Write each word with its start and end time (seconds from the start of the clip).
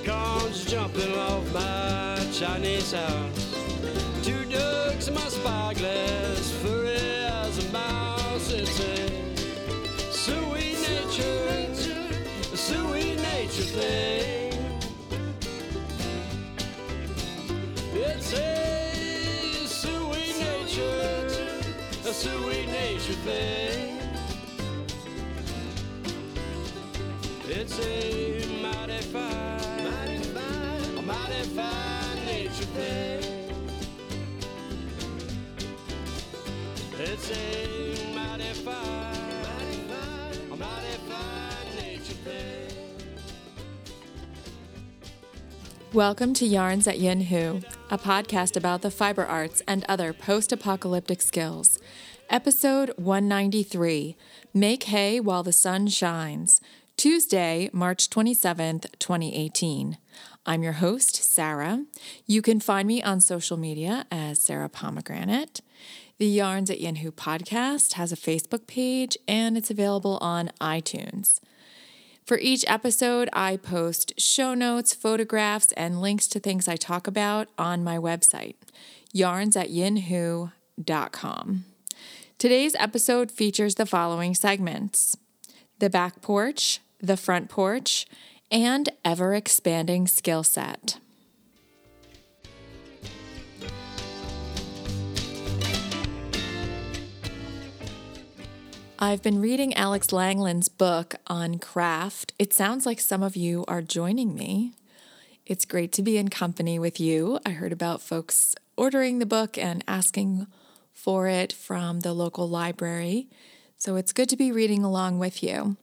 unicorns 0.00 0.64
jumping 0.64 1.14
off 1.14 1.52
my 1.52 2.26
Chinese 2.32 2.92
house. 2.92 3.39
Welcome 45.92 46.34
to 46.34 46.46
Yarns 46.46 46.86
at 46.86 47.00
Yin 47.00 47.22
Hu, 47.22 47.62
a 47.90 47.98
podcast 47.98 48.56
about 48.56 48.82
the 48.82 48.92
fiber 48.92 49.26
arts 49.26 49.60
and 49.66 49.84
other 49.88 50.12
post 50.12 50.52
apocalyptic 50.52 51.20
skills. 51.20 51.80
Episode 52.28 52.92
193 52.96 54.16
Make 54.54 54.84
Hay 54.84 55.18
While 55.18 55.42
the 55.42 55.52
Sun 55.52 55.88
Shines, 55.88 56.60
Tuesday, 56.96 57.70
March 57.72 58.08
27th, 58.08 58.86
2018. 59.00 59.98
I'm 60.46 60.62
your 60.62 60.74
host, 60.74 61.16
Sarah. 61.16 61.86
You 62.24 62.40
can 62.40 62.60
find 62.60 62.86
me 62.86 63.02
on 63.02 63.20
social 63.20 63.56
media 63.56 64.06
as 64.12 64.40
Sarah 64.40 64.68
Pomegranate. 64.68 65.60
The 66.18 66.28
Yarns 66.28 66.70
at 66.70 66.80
Yin 66.80 66.96
Hu 66.96 67.10
podcast 67.10 67.94
has 67.94 68.12
a 68.12 68.16
Facebook 68.16 68.68
page 68.68 69.18
and 69.26 69.58
it's 69.58 69.72
available 69.72 70.18
on 70.20 70.52
iTunes. 70.60 71.40
For 72.30 72.38
each 72.38 72.64
episode, 72.68 73.28
I 73.32 73.56
post 73.56 74.12
show 74.16 74.54
notes, 74.54 74.94
photographs, 74.94 75.72
and 75.72 76.00
links 76.00 76.28
to 76.28 76.38
things 76.38 76.68
I 76.68 76.76
talk 76.76 77.08
about 77.08 77.48
on 77.58 77.82
my 77.82 77.98
website, 77.98 78.54
yarns 79.12 79.56
at 79.56 79.70
yinhu.com. 79.70 80.44
Today's 82.38 82.76
episode 82.76 83.32
features 83.32 83.74
the 83.74 83.84
following 83.84 84.36
segments 84.36 85.16
the 85.80 85.90
back 85.90 86.22
porch, 86.22 86.78
the 87.00 87.16
front 87.16 87.48
porch, 87.48 88.06
and 88.48 88.90
ever 89.04 89.34
expanding 89.34 90.06
skill 90.06 90.44
set. 90.44 91.00
I've 99.02 99.22
been 99.22 99.40
reading 99.40 99.72
Alex 99.72 100.08
Langlands' 100.08 100.68
book 100.68 101.14
on 101.26 101.58
craft. 101.58 102.34
It 102.38 102.52
sounds 102.52 102.84
like 102.84 103.00
some 103.00 103.22
of 103.22 103.34
you 103.34 103.64
are 103.66 103.80
joining 103.80 104.34
me. 104.34 104.74
It's 105.46 105.64
great 105.64 105.90
to 105.92 106.02
be 106.02 106.18
in 106.18 106.28
company 106.28 106.78
with 106.78 107.00
you. 107.00 107.38
I 107.46 107.52
heard 107.52 107.72
about 107.72 108.02
folks 108.02 108.54
ordering 108.76 109.18
the 109.18 109.24
book 109.24 109.56
and 109.56 109.82
asking 109.88 110.48
for 110.92 111.28
it 111.28 111.50
from 111.50 112.00
the 112.00 112.12
local 112.12 112.46
library. 112.46 113.30
So 113.78 113.96
it's 113.96 114.12
good 114.12 114.28
to 114.28 114.36
be 114.36 114.52
reading 114.52 114.84
along 114.84 115.18
with 115.18 115.42
you. 115.42 115.78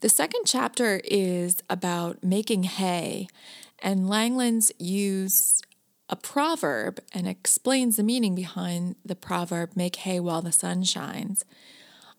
The 0.00 0.08
second 0.08 0.44
chapter 0.46 1.02
is 1.04 1.62
about 1.68 2.24
making 2.24 2.62
hay, 2.62 3.28
and 3.80 4.08
Langlands 4.08 4.72
use 4.78 5.60
a 6.08 6.16
proverb 6.16 7.00
and 7.12 7.28
explains 7.28 7.96
the 7.98 8.02
meaning 8.02 8.34
behind 8.34 8.96
the 9.04 9.14
proverb, 9.14 9.72
make 9.76 9.96
hay 9.96 10.20
while 10.20 10.40
the 10.40 10.52
sun 10.52 10.84
shines. 10.84 11.44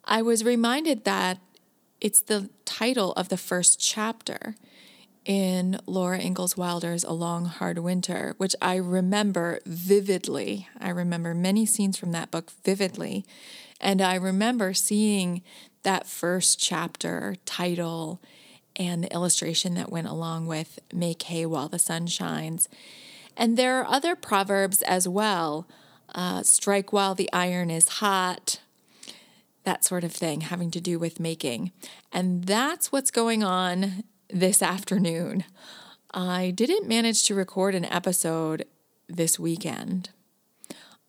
I 0.08 0.22
was 0.22 0.46
reminded 0.46 1.04
that 1.04 1.40
it's 2.00 2.22
the 2.22 2.50
title 2.64 3.12
of 3.14 3.28
the 3.28 3.36
first 3.36 3.78
chapter 3.78 4.56
in 5.26 5.78
Laura 5.86 6.18
Ingalls 6.20 6.56
Wilder's 6.56 7.04
A 7.04 7.12
Long 7.12 7.46
Hard 7.46 7.80
Winter, 7.80 8.34
which 8.38 8.56
I 8.62 8.78
remember 8.78 9.60
vividly. 9.66 10.70
I 10.80 10.90
remember 10.90 11.34
many 11.34 11.66
scenes 11.66 11.98
from 11.98 12.14
that 12.14 12.32
book 12.32 12.52
vividly. 12.64 13.26
And 13.82 14.02
I 14.02 14.16
remember 14.16 14.74
seeing 14.74 15.42
that 15.84 16.08
first 16.08 16.58
chapter 16.58 17.36
title 17.46 18.22
and 18.78 19.04
the 19.04 19.14
illustration 19.14 19.74
that 19.74 19.92
went 19.92 20.08
along 20.08 20.48
with 20.48 20.80
Make 20.94 21.24
Hay 21.24 21.46
While 21.46 21.68
the 21.68 21.80
Sun 21.80 22.08
Shines. 22.08 22.70
And 23.36 23.58
there 23.58 23.82
are 23.82 23.88
other 23.88 24.16
proverbs 24.16 24.82
as 24.84 25.06
well 25.06 25.68
uh, 26.16 26.44
strike 26.44 26.94
while 26.94 27.14
the 27.14 27.30
iron 27.34 27.70
is 27.70 27.90
hot, 27.90 28.62
that 29.68 29.84
sort 29.84 30.06
of 30.06 30.14
thing, 30.14 30.42
having 30.42 30.72
to 30.72 30.80
do 30.80 30.98
with 30.98 31.20
making. 31.20 31.74
And 32.14 32.46
that's 32.46 32.90
what's 32.90 33.12
going 33.12 33.44
on 33.44 34.06
this 34.30 34.62
afternoon. 34.64 35.44
I 36.14 36.52
didn't 36.52 36.88
manage 36.88 37.26
to 37.28 37.36
record 37.36 37.76
an 37.76 37.84
episode 37.84 38.64
this 39.10 39.38
weekend. 39.38 40.10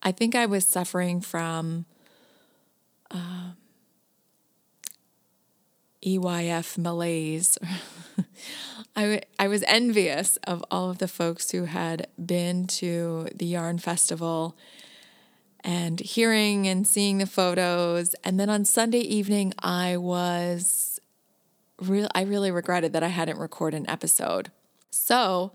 I 0.02 0.10
think 0.10 0.34
I 0.34 0.44
was 0.46 0.66
suffering 0.66 1.20
from 1.20 1.86
uh, 3.12 3.52
EYF 6.04 6.76
malaise. 6.76 7.58
I, 8.96 9.02
w- 9.02 9.20
I 9.38 9.46
was 9.46 9.62
envious 9.68 10.36
of 10.48 10.64
all 10.68 10.90
of 10.90 10.98
the 10.98 11.06
folks 11.06 11.52
who 11.52 11.66
had 11.66 12.08
been 12.24 12.66
to 12.78 13.28
the 13.32 13.46
Yarn 13.46 13.78
Festival 13.78 14.56
and 15.64 16.00
hearing 16.00 16.66
and 16.66 16.86
seeing 16.86 17.18
the 17.18 17.26
photos. 17.26 18.14
And 18.24 18.38
then 18.38 18.50
on 18.50 18.64
Sunday 18.64 19.00
evening, 19.00 19.54
I 19.58 19.96
was 19.96 21.00
real. 21.80 22.08
I 22.14 22.22
really 22.22 22.50
regretted 22.50 22.92
that 22.92 23.02
I 23.02 23.08
hadn't 23.08 23.38
recorded 23.38 23.78
an 23.78 23.90
episode. 23.90 24.50
So 24.90 25.52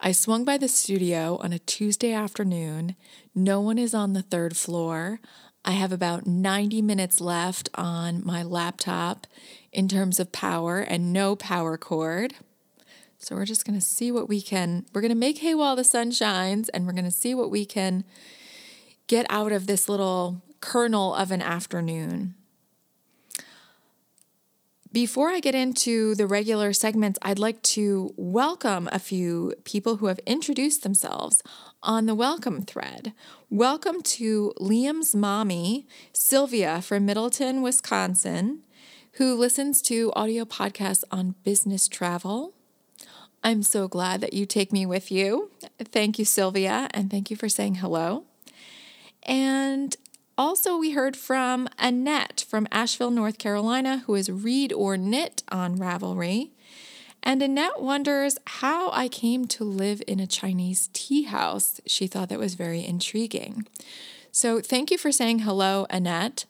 I 0.00 0.12
swung 0.12 0.44
by 0.44 0.56
the 0.56 0.68
studio 0.68 1.38
on 1.42 1.52
a 1.52 1.58
Tuesday 1.58 2.12
afternoon. 2.12 2.96
No 3.34 3.60
one 3.60 3.78
is 3.78 3.94
on 3.94 4.12
the 4.12 4.22
third 4.22 4.56
floor. 4.56 5.20
I 5.64 5.72
have 5.72 5.92
about 5.92 6.26
90 6.26 6.80
minutes 6.80 7.20
left 7.20 7.68
on 7.74 8.24
my 8.24 8.42
laptop 8.42 9.26
in 9.72 9.88
terms 9.88 10.18
of 10.18 10.32
power 10.32 10.80
and 10.80 11.12
no 11.12 11.36
power 11.36 11.76
cord. 11.76 12.34
So 13.18 13.36
we're 13.36 13.44
just 13.44 13.66
going 13.66 13.78
to 13.78 13.84
see 13.84 14.10
what 14.10 14.28
we 14.28 14.40
can. 14.40 14.86
We're 14.94 15.02
going 15.02 15.10
to 15.10 15.14
make 15.14 15.38
hay 15.38 15.54
while 15.54 15.76
the 15.76 15.84
sun 15.84 16.10
shines 16.12 16.70
and 16.70 16.86
we're 16.86 16.94
going 16.94 17.04
to 17.04 17.10
see 17.10 17.34
what 17.34 17.50
we 17.50 17.66
can 17.66 18.04
get 19.10 19.26
out 19.28 19.50
of 19.50 19.66
this 19.66 19.88
little 19.88 20.40
kernel 20.60 21.12
of 21.16 21.32
an 21.32 21.42
afternoon. 21.42 22.32
Before 24.92 25.30
I 25.30 25.40
get 25.40 25.52
into 25.52 26.14
the 26.14 26.28
regular 26.28 26.72
segments, 26.72 27.18
I'd 27.20 27.40
like 27.40 27.60
to 27.74 28.14
welcome 28.16 28.88
a 28.92 29.00
few 29.00 29.54
people 29.64 29.96
who 29.96 30.06
have 30.06 30.20
introduced 30.26 30.84
themselves 30.84 31.42
on 31.82 32.06
the 32.06 32.14
welcome 32.14 32.62
thread. 32.62 33.12
Welcome 33.50 34.00
to 34.02 34.52
Liam's 34.60 35.12
mommy, 35.12 35.88
Sylvia 36.12 36.80
from 36.80 37.04
Middleton, 37.04 37.62
Wisconsin, 37.62 38.60
who 39.14 39.34
listens 39.34 39.82
to 39.82 40.12
audio 40.14 40.44
podcasts 40.44 41.02
on 41.10 41.34
business 41.42 41.88
travel. 41.88 42.54
I'm 43.42 43.64
so 43.64 43.88
glad 43.88 44.20
that 44.20 44.34
you 44.34 44.46
take 44.46 44.72
me 44.72 44.86
with 44.86 45.10
you. 45.10 45.50
Thank 45.80 46.20
you, 46.20 46.24
Sylvia, 46.24 46.88
and 46.94 47.10
thank 47.10 47.28
you 47.28 47.36
for 47.36 47.48
saying 47.48 47.76
hello. 47.76 48.26
And 49.22 49.96
also, 50.38 50.78
we 50.78 50.92
heard 50.92 51.16
from 51.16 51.68
Annette 51.78 52.44
from 52.48 52.66
Asheville, 52.72 53.10
North 53.10 53.36
Carolina, 53.36 54.04
who 54.06 54.14
is 54.14 54.30
Read 54.30 54.72
or 54.72 54.96
Knit 54.96 55.42
on 55.50 55.76
Ravelry. 55.76 56.50
And 57.22 57.42
Annette 57.42 57.82
wonders 57.82 58.38
how 58.46 58.90
I 58.92 59.08
came 59.08 59.46
to 59.48 59.64
live 59.64 60.02
in 60.06 60.18
a 60.18 60.26
Chinese 60.26 60.88
tea 60.94 61.24
house. 61.24 61.80
She 61.86 62.06
thought 62.06 62.30
that 62.30 62.38
was 62.38 62.54
very 62.54 62.84
intriguing. 62.84 63.66
So, 64.32 64.60
thank 64.60 64.90
you 64.90 64.96
for 64.96 65.12
saying 65.12 65.40
hello, 65.40 65.86
Annette. 65.90 66.46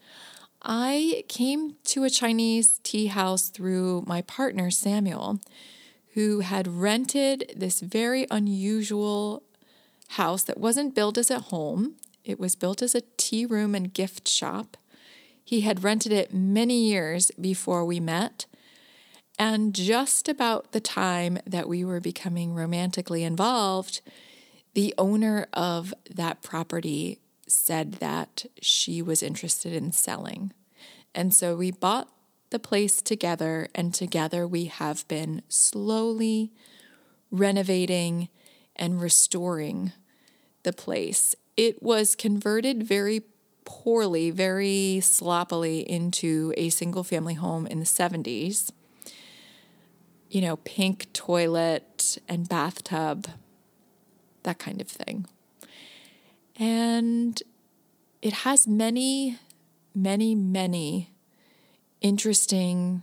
I 0.62 1.24
came 1.28 1.76
to 1.84 2.04
a 2.04 2.10
Chinese 2.10 2.78
tea 2.82 3.06
house 3.06 3.48
through 3.48 4.04
my 4.06 4.22
partner, 4.22 4.70
Samuel, 4.70 5.40
who 6.14 6.40
had 6.40 6.68
rented 6.68 7.52
this 7.56 7.80
very 7.80 8.26
unusual 8.30 9.42
house 10.10 10.42
that 10.44 10.58
wasn't 10.58 10.94
built 10.94 11.16
as 11.16 11.30
a 11.30 11.40
home. 11.40 11.94
It 12.24 12.38
was 12.38 12.56
built 12.56 12.82
as 12.82 12.94
a 12.94 13.02
tea 13.16 13.46
room 13.46 13.74
and 13.74 13.92
gift 13.92 14.28
shop. 14.28 14.76
He 15.44 15.62
had 15.62 15.82
rented 15.82 16.12
it 16.12 16.34
many 16.34 16.84
years 16.84 17.30
before 17.40 17.84
we 17.84 18.00
met. 18.00 18.46
And 19.38 19.74
just 19.74 20.28
about 20.28 20.72
the 20.72 20.80
time 20.80 21.38
that 21.46 21.68
we 21.68 21.84
were 21.84 22.00
becoming 22.00 22.54
romantically 22.54 23.24
involved, 23.24 24.00
the 24.74 24.94
owner 24.98 25.46
of 25.52 25.94
that 26.10 26.42
property 26.42 27.18
said 27.48 27.94
that 27.94 28.44
she 28.60 29.02
was 29.02 29.22
interested 29.22 29.72
in 29.72 29.92
selling. 29.92 30.52
And 31.14 31.34
so 31.34 31.56
we 31.56 31.70
bought 31.70 32.08
the 32.50 32.58
place 32.58 33.00
together, 33.00 33.68
and 33.74 33.94
together 33.94 34.46
we 34.46 34.66
have 34.66 35.06
been 35.08 35.42
slowly 35.48 36.52
renovating 37.30 38.28
and 38.76 39.00
restoring 39.00 39.92
the 40.62 40.72
place. 40.72 41.34
It 41.60 41.82
was 41.82 42.14
converted 42.14 42.82
very 42.84 43.20
poorly, 43.66 44.30
very 44.30 44.98
sloppily 45.02 45.80
into 45.80 46.54
a 46.56 46.70
single 46.70 47.04
family 47.04 47.34
home 47.34 47.66
in 47.66 47.80
the 47.80 47.84
70s. 47.84 48.72
You 50.30 50.40
know, 50.40 50.56
pink 50.56 51.12
toilet 51.12 52.16
and 52.26 52.48
bathtub, 52.48 53.26
that 54.42 54.58
kind 54.58 54.80
of 54.80 54.88
thing. 54.88 55.26
And 56.56 57.42
it 58.22 58.32
has 58.32 58.66
many, 58.66 59.36
many, 59.94 60.34
many 60.34 61.10
interesting 62.00 63.02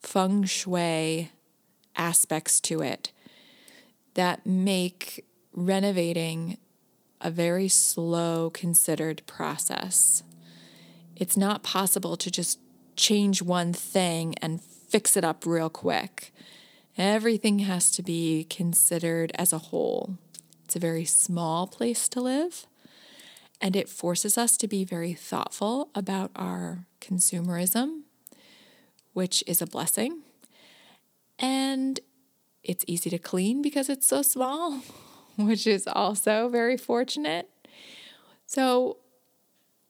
feng 0.00 0.42
shui 0.42 1.30
aspects 1.94 2.60
to 2.62 2.82
it 2.82 3.12
that 4.14 4.44
make 4.44 5.24
renovating 5.52 6.58
a 7.20 7.30
very 7.30 7.68
slow, 7.68 8.50
considered 8.50 9.22
process. 9.26 10.22
It's 11.16 11.36
not 11.36 11.62
possible 11.62 12.16
to 12.16 12.30
just 12.30 12.58
change 12.96 13.42
one 13.42 13.72
thing 13.72 14.34
and 14.40 14.60
fix 14.60 15.16
it 15.16 15.24
up 15.24 15.44
real 15.44 15.70
quick. 15.70 16.32
Everything 16.96 17.60
has 17.60 17.90
to 17.92 18.02
be 18.02 18.44
considered 18.48 19.32
as 19.36 19.52
a 19.52 19.58
whole. 19.58 20.16
It's 20.64 20.76
a 20.76 20.80
very 20.80 21.04
small 21.04 21.66
place 21.66 22.08
to 22.08 22.20
live, 22.20 22.66
and 23.60 23.74
it 23.74 23.88
forces 23.88 24.36
us 24.36 24.56
to 24.58 24.68
be 24.68 24.84
very 24.84 25.14
thoughtful 25.14 25.90
about 25.94 26.30
our 26.36 26.86
consumerism, 27.00 28.02
which 29.12 29.42
is 29.46 29.62
a 29.62 29.66
blessing. 29.66 30.22
And 31.38 32.00
it's 32.62 32.84
easy 32.86 33.10
to 33.10 33.18
clean 33.18 33.62
because 33.62 33.88
it's 33.88 34.06
so 34.06 34.22
small, 34.22 34.82
which 35.46 35.66
is 35.66 35.86
also 35.86 36.48
very 36.48 36.76
fortunate. 36.76 37.48
So, 38.46 38.96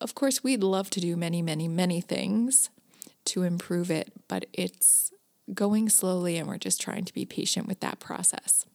of 0.00 0.14
course, 0.14 0.44
we'd 0.44 0.62
love 0.62 0.90
to 0.90 1.00
do 1.00 1.16
many, 1.16 1.40
many, 1.40 1.68
many 1.68 2.00
things 2.00 2.68
to 3.26 3.42
improve 3.42 3.90
it, 3.90 4.12
but 4.28 4.46
it's 4.52 5.10
going 5.54 5.88
slowly 5.88 6.36
and 6.36 6.46
we're 6.46 6.58
just 6.58 6.80
trying 6.80 7.04
to 7.04 7.14
be 7.14 7.24
patient 7.24 7.66
with 7.66 7.80
that 7.80 7.98
process. 7.98 8.66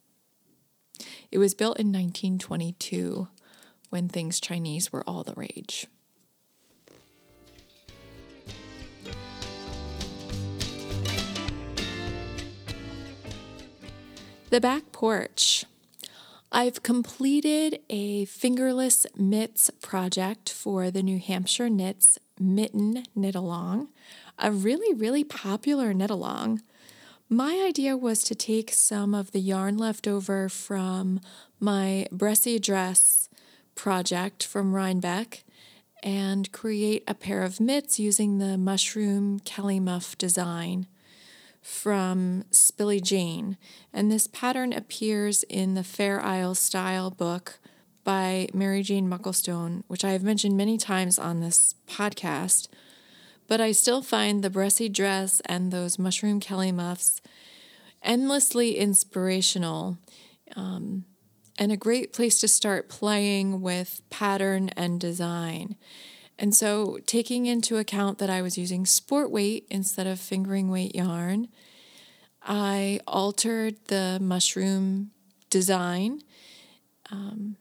It 1.31 1.37
was 1.37 1.53
built 1.53 1.79
in 1.79 1.87
1922 1.87 3.27
when 3.89 4.09
things 4.09 4.39
Chinese 4.39 4.91
were 4.91 5.07
all 5.07 5.23
the 5.23 5.33
rage. 5.35 5.85
The 14.49 14.61
back 14.61 14.91
porch. 14.91 15.65
I've 16.55 16.83
completed 16.83 17.79
a 17.89 18.25
fingerless 18.25 19.07
mitts 19.17 19.71
project 19.81 20.51
for 20.51 20.91
the 20.91 21.01
New 21.01 21.17
Hampshire 21.17 21.67
Knits 21.67 22.19
Mitten 22.39 23.05
Knit 23.15 23.33
Along, 23.33 23.87
a 24.37 24.51
really, 24.51 24.93
really 24.93 25.23
popular 25.23 25.95
knit 25.95 26.11
along. 26.11 26.61
My 27.27 27.65
idea 27.67 27.97
was 27.97 28.21
to 28.25 28.35
take 28.35 28.71
some 28.71 29.15
of 29.15 29.31
the 29.31 29.39
yarn 29.39 29.77
left 29.77 30.07
over 30.07 30.47
from 30.47 31.21
my 31.59 32.05
Bressie 32.11 32.61
dress 32.61 33.29
project 33.73 34.45
from 34.45 34.73
Rhinebeck 34.73 35.43
and 36.03 36.51
create 36.51 37.03
a 37.07 37.15
pair 37.15 37.41
of 37.41 37.59
mitts 37.59 37.97
using 37.97 38.37
the 38.37 38.59
mushroom 38.59 39.39
Kelliemuff 39.39 40.19
design 40.19 40.85
from 41.63 42.43
SpillyJane. 42.51 43.57
And 43.91 44.11
this 44.11 44.27
pattern 44.27 44.73
appears 44.73 45.43
in 45.43 45.73
the 45.73 45.83
Fair 45.83 46.21
Isle 46.21 46.55
Style 46.55 47.09
book 47.09 47.59
by 48.03 48.49
Mary 48.53 48.83
Jane 48.83 49.09
Mucklestone, 49.09 49.83
which 49.87 50.03
I 50.03 50.11
have 50.11 50.23
mentioned 50.23 50.57
many 50.57 50.77
times 50.77 51.17
on 51.17 51.39
this 51.39 51.75
podcast. 51.87 52.67
But 53.47 53.61
I 53.61 53.71
still 53.71 54.01
find 54.01 54.43
the 54.43 54.49
Bressie 54.49 54.91
dress 54.91 55.41
and 55.45 55.71
those 55.71 55.97
mushroom 55.97 56.39
Kelliemuffs 56.39 57.21
endlessly 58.01 58.77
inspirational 58.77 59.97
um, 60.55 61.05
and 61.57 61.71
a 61.71 61.77
great 61.77 62.11
place 62.13 62.39
to 62.41 62.47
start 62.47 62.89
playing 62.89 63.61
with 63.61 64.01
pattern 64.09 64.69
and 64.75 64.99
design. 64.99 65.75
And 66.39 66.55
so, 66.55 66.99
taking 67.05 67.45
into 67.45 67.77
account 67.77 68.17
that 68.17 68.29
I 68.29 68.41
was 68.41 68.57
using 68.57 68.85
sport 68.85 69.29
weight 69.29 69.67
instead 69.69 70.07
of 70.07 70.19
fingering 70.19 70.69
weight 70.69 70.95
yarn, 70.95 71.47
I 72.41 72.99
altered 73.07 73.75
the 73.87 74.17
mushroom 74.21 75.11
design 75.49 76.21
um, 77.11 77.55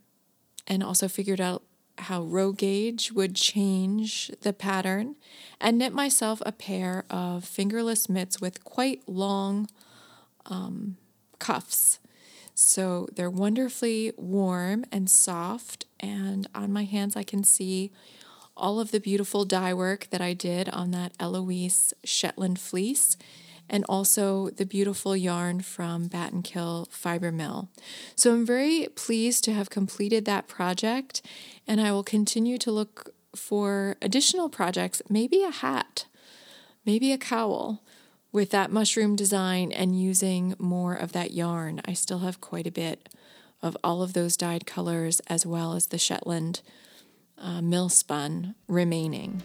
and 0.66 0.82
also 0.82 1.06
figured 1.06 1.40
out 1.40 1.62
how 1.98 2.22
row 2.22 2.52
gauge 2.52 3.12
would 3.12 3.36
change 3.36 4.30
the 4.40 4.52
pattern 4.52 5.16
and 5.60 5.78
knit 5.78 5.92
myself 5.92 6.42
a 6.44 6.52
pair 6.52 7.04
of 7.10 7.44
fingerless 7.44 8.08
mitts 8.08 8.40
with 8.40 8.64
quite 8.64 9.02
long 9.06 9.68
um, 10.46 10.96
cuffs. 11.38 11.98
So 12.54 13.08
they're 13.14 13.30
wonderfully 13.30 14.12
warm 14.16 14.84
and 14.90 15.08
soft, 15.08 15.86
and 16.00 16.46
on 16.54 16.72
my 16.72 16.84
hands 16.84 17.16
I 17.16 17.22
can 17.22 17.44
see 17.44 17.92
all 18.56 18.80
of 18.80 18.90
the 18.90 19.00
beautiful 19.00 19.44
dye 19.44 19.74
work 19.74 20.08
that 20.10 20.20
I 20.20 20.34
did 20.34 20.68
on 20.68 20.90
that 20.90 21.12
Eloise 21.18 21.94
Shetland 22.04 22.58
fleece, 22.58 23.16
and 23.68 23.84
also 23.88 24.50
the 24.50 24.66
beautiful 24.66 25.16
yarn 25.16 25.60
from 25.60 26.08
Battenkill 26.08 26.90
Fiber 26.90 27.32
Mill. 27.32 27.68
So 28.14 28.32
I'm 28.32 28.44
very 28.44 28.88
pleased 28.94 29.44
to 29.44 29.54
have 29.54 29.70
completed 29.70 30.24
that 30.24 30.48
project, 30.48 31.22
and 31.66 31.80
I 31.80 31.92
will 31.92 32.04
continue 32.04 32.58
to 32.58 32.70
look 32.70 33.14
for 33.34 33.96
additional 34.02 34.48
projects, 34.48 35.00
maybe 35.08 35.42
a 35.42 35.50
hat, 35.50 36.06
maybe 36.84 37.12
a 37.12 37.18
cowl 37.18 37.82
with 38.30 38.50
that 38.50 38.70
mushroom 38.70 39.16
design 39.16 39.72
and 39.72 40.00
using 40.00 40.54
more 40.58 40.94
of 40.94 41.12
that 41.12 41.30
yarn. 41.32 41.80
I 41.84 41.92
still 41.92 42.20
have 42.20 42.40
quite 42.40 42.66
a 42.66 42.72
bit 42.72 43.08
of 43.62 43.76
all 43.84 44.02
of 44.02 44.12
those 44.12 44.36
dyed 44.36 44.66
colors 44.66 45.20
as 45.28 45.46
well 45.46 45.74
as 45.74 45.86
the 45.86 45.98
Shetland 45.98 46.60
uh, 47.42 47.60
mill 47.60 47.88
spun 47.88 48.54
remaining. 48.68 49.42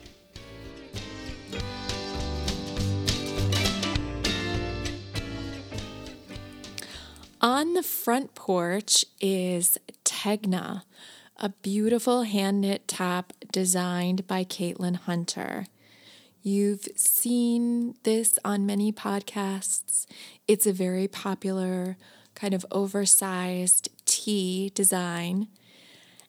On 7.40 7.74
the 7.74 7.84
front 7.84 8.34
porch 8.34 9.06
is 9.22 9.78
Tegna, 10.04 10.84
a 11.38 11.50
beautiful 11.50 12.24
hand 12.24 12.62
knit 12.62 12.88
top 12.88 13.32
designed 13.52 14.26
by 14.26 14.44
Caitlin 14.44 14.96
Hunter. 14.96 15.68
You've 16.42 16.88
seen 16.96 17.96
this 18.04 18.40
on 18.44 18.66
many 18.66 18.92
podcasts. 18.92 20.08
It's 20.48 20.66
a 20.66 20.74
very 20.74 21.08
popular, 21.08 21.98
kind 22.34 22.54
of 22.54 22.66
oversized 22.72 23.90
tee 24.06 24.72
design 24.74 25.48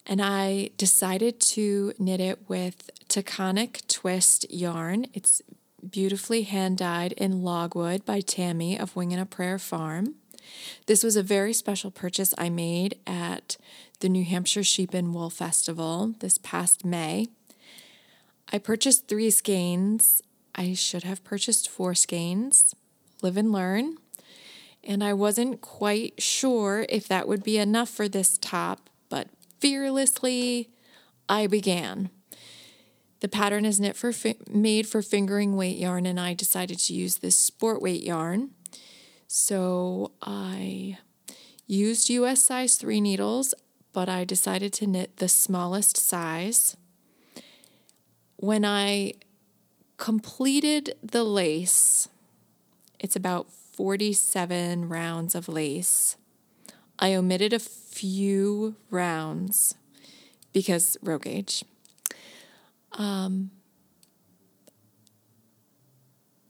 and 0.09 0.23
I 0.23 0.71
decided 0.79 1.39
to 1.41 1.93
knit 1.99 2.19
it 2.21 2.49
with 2.49 2.91
Taconic 3.09 3.87
Twist 3.89 4.51
yarn. 4.51 5.07
It's 5.13 5.43
beautifully 5.89 6.43
hand 6.43 6.79
dyed 6.79 7.13
in 7.13 7.43
logwood 7.43 8.07
by 8.07 8.21
Tammy 8.21 8.79
of 8.79 8.97
Wing 8.97 9.13
and 9.13 9.21
a 9.21 9.27
Prayer 9.27 9.59
Farm. 9.59 10.15
This 10.87 11.05
was 11.05 11.15
a 11.15 11.23
very 11.23 11.53
special 11.53 11.91
purchase 11.91 12.33
I 12.39 12.49
made 12.49 12.99
at 13.07 13.59
the 14.01 14.09
New 14.09 14.25
Hampshire 14.25 14.65
Sheep 14.65 14.95
and 14.95 15.15
Wool 15.15 15.29
Festival 15.29 16.15
this 16.21 16.39
past 16.39 16.87
May. 16.87 17.29
I 18.51 18.59
purchased 18.59 19.09
three 19.09 19.31
skeins. 19.31 20.23
I 20.55 20.73
should 20.73 21.03
have 21.03 21.23
purchased 21.23 21.69
four 21.69 21.95
skeins. 21.95 22.75
Live 23.21 23.37
and 23.37 23.53
learn. 23.53 23.99
And 24.83 25.05
I 25.05 25.13
wasn't 25.13 25.61
quite 25.61 26.23
sure 26.23 26.87
if 26.89 27.07
that 27.09 27.29
would 27.29 27.45
be 27.45 27.59
enough 27.59 27.91
for 27.91 28.09
this 28.09 28.39
top, 28.39 28.89
but 29.11 29.29
fearlessly 29.61 30.71
I 31.29 31.47
began. 31.47 32.11
The 33.21 33.29
pattern 33.29 33.65
is 33.65 33.81
knit 33.81 33.97
for 33.97 34.13
fi- 34.13 34.37
made 34.49 34.87
for 34.87 35.03
fingering 35.03 35.57
weight 35.57 35.79
yarn, 35.79 36.07
and 36.07 36.21
I 36.21 36.35
decided 36.35 36.79
to 36.81 36.95
use 36.95 37.19
this 37.19 37.37
sport 37.37 37.83
weight 37.83 38.03
yarn. 38.03 38.51
So 39.27 40.13
I 40.23 40.99
used 41.67 42.09
US 42.11 42.43
size 42.45 42.77
3 42.77 43.01
needles, 43.01 43.55
but 43.93 44.09
I 44.09 44.25
decided 44.25 44.73
to 44.75 44.87
knit 44.87 45.17
the 45.17 45.29
smallest 45.29 45.97
size. 45.97 46.77
When 48.37 48.65
I 48.65 49.15
completed 49.97 50.95
the 51.03 51.25
lace, 51.25 52.09
it's 53.01 53.17
about 53.17 53.51
47 53.51 54.89
rounds 54.89 55.35
of 55.35 55.49
lace. 55.49 56.17
I 56.99 57.15
omitted 57.15 57.53
a 57.53 57.59
few 57.59 58.77
rounds 58.91 59.75
because 60.53 60.97
row 61.03 61.19
gauge. 61.19 61.65
Um, 62.93 63.51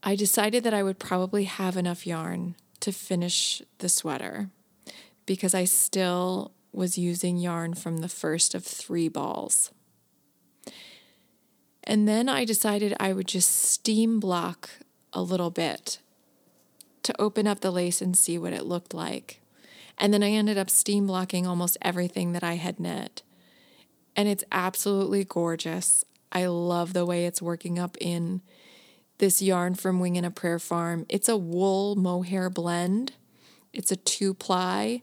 I 0.02 0.14
decided 0.16 0.64
that 0.64 0.72
I 0.72 0.82
would 0.82 0.98
probably 0.98 1.44
have 1.44 1.76
enough 1.76 2.06
yarn 2.06 2.54
to 2.80 2.92
finish 2.92 3.60
the 3.78 3.88
sweater. 3.88 4.50
because 5.28 5.54
I 5.54 5.64
still 5.64 6.52
was 6.72 6.96
using 6.96 7.36
yarn 7.36 7.74
from 7.74 7.98
the 7.98 8.08
first 8.08 8.54
of 8.54 8.64
three 8.64 9.08
balls. 9.08 9.70
And 11.84 12.08
then 12.08 12.30
I 12.30 12.46
decided 12.46 12.94
I 12.98 13.12
would 13.12 13.28
just 13.28 13.50
steam 13.50 14.20
block 14.20 14.70
a 15.12 15.20
little 15.20 15.50
bit 15.50 15.98
to 17.02 17.20
open 17.20 17.46
up 17.46 17.60
the 17.60 17.70
lace 17.70 18.00
and 18.00 18.16
see 18.16 18.38
what 18.38 18.54
it 18.54 18.64
looked 18.64 18.94
like. 18.94 19.42
And 19.98 20.14
then 20.14 20.22
I 20.22 20.30
ended 20.30 20.56
up 20.56 20.70
steam 20.70 21.06
blocking 21.06 21.46
almost 21.46 21.76
everything 21.82 22.32
that 22.32 22.44
I 22.44 22.54
had 22.54 22.78
knit. 22.78 23.22
And 24.16 24.28
it's 24.28 24.44
absolutely 24.50 25.24
gorgeous. 25.24 26.04
I 26.32 26.46
love 26.46 26.92
the 26.92 27.06
way 27.06 27.26
it's 27.26 27.42
working 27.42 27.78
up 27.78 27.96
in 28.00 28.42
this 29.18 29.42
yarn 29.42 29.74
from 29.74 30.00
Wing 30.00 30.16
and 30.16 30.26
a 30.26 30.30
Prayer 30.30 30.58
Farm. 30.58 31.04
It's 31.08 31.28
a 31.28 31.36
wool 31.36 31.96
mohair 31.96 32.48
blend. 32.48 33.12
It's 33.72 33.90
a 33.90 33.96
two 33.96 34.34
ply. 34.34 35.02